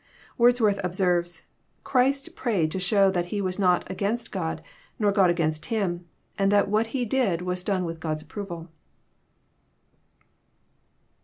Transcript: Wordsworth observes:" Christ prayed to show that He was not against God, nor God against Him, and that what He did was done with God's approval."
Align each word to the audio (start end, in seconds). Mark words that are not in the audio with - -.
Wordsworth 0.35 0.79
observes:" 0.83 1.43
Christ 1.83 2.35
prayed 2.35 2.71
to 2.71 2.79
show 2.79 3.11
that 3.11 3.25
He 3.27 3.39
was 3.39 3.59
not 3.59 3.83
against 3.87 4.31
God, 4.31 4.63
nor 4.97 5.11
God 5.11 5.29
against 5.29 5.65
Him, 5.67 6.07
and 6.39 6.51
that 6.51 6.67
what 6.67 6.87
He 6.87 7.05
did 7.05 7.43
was 7.43 7.63
done 7.63 7.85
with 7.85 7.99
God's 7.99 8.23
approval." 8.23 8.69